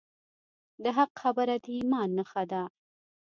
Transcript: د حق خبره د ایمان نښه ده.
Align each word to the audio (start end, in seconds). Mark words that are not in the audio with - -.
د 0.83 0.85
حق 0.97 1.11
خبره 1.21 1.55
د 1.63 1.65
ایمان 1.77 2.09
نښه 2.17 2.43
ده. 2.51 2.63